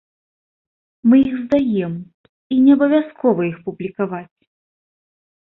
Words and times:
Мы 1.11 1.15
іх 1.29 1.35
здаем, 1.43 1.93
і 2.55 2.59
неабавязкова 2.65 3.41
іх 3.51 3.57
публікаваць. 3.69 4.37